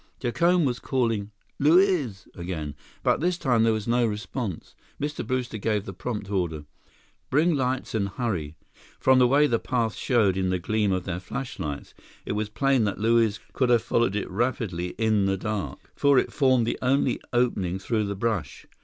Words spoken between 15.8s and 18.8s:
for it formed the only opening through the brush.